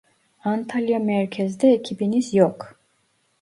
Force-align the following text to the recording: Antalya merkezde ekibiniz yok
Antalya 0.51 0.99
merkezde 0.99 1.71
ekibiniz 1.73 2.33
yok 2.33 2.79